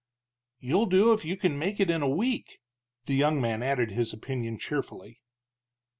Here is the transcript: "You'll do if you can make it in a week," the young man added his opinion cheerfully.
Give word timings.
"You'll 0.59 0.87
do 0.87 1.13
if 1.13 1.23
you 1.23 1.37
can 1.37 1.59
make 1.59 1.79
it 1.79 1.91
in 1.91 2.01
a 2.01 2.09
week," 2.09 2.59
the 3.05 3.13
young 3.13 3.39
man 3.39 3.61
added 3.61 3.91
his 3.91 4.13
opinion 4.13 4.57
cheerfully. 4.57 5.21